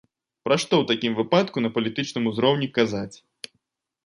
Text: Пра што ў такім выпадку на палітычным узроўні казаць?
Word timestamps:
Пра 0.47 0.55
што 0.63 0.73
ў 0.79 0.87
такім 0.91 1.13
выпадку 1.19 1.57
на 1.67 1.71
палітычным 1.75 2.23
узроўні 2.31 2.71
казаць? 2.79 3.15